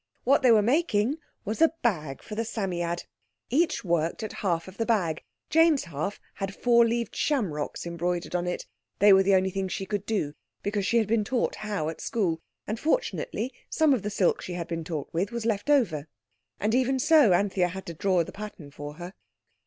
What 0.23 0.41
they 0.41 0.49
were 0.49 0.63
making 0.63 1.17
was 1.45 1.61
a 1.61 1.73
bag 1.83 2.23
for 2.23 2.33
the 2.33 2.43
Psammead. 2.43 3.03
Each 3.51 3.85
worked 3.85 4.23
at 4.23 4.33
a 4.33 4.37
half 4.37 4.67
of 4.67 4.77
the 4.77 4.85
bag. 4.87 5.21
Jane's 5.51 5.83
half 5.83 6.19
had 6.33 6.55
four 6.55 6.83
leaved 6.87 7.15
shamrocks 7.15 7.85
embroidered 7.85 8.35
on 8.35 8.47
it. 8.47 8.65
They 8.97 9.13
were 9.13 9.21
the 9.21 9.35
only 9.35 9.51
things 9.51 9.71
she 9.73 9.85
could 9.85 10.07
do 10.07 10.33
(because 10.63 10.87
she 10.87 10.97
had 10.97 11.05
been 11.07 11.23
taught 11.23 11.53
how 11.57 11.87
at 11.89 12.01
school, 12.01 12.41
and, 12.65 12.79
fortunately, 12.79 13.53
some 13.69 13.93
of 13.93 14.01
the 14.01 14.09
silk 14.09 14.41
she 14.41 14.53
had 14.53 14.67
been 14.67 14.83
taught 14.83 15.11
with 15.13 15.31
was 15.31 15.45
left 15.45 15.69
over). 15.69 16.07
And 16.59 16.73
even 16.73 16.97
so, 16.97 17.33
Anthea 17.33 17.67
had 17.67 17.85
to 17.85 17.93
draw 17.93 18.23
the 18.23 18.31
pattern 18.31 18.71
for 18.71 18.95
her. 18.95 19.13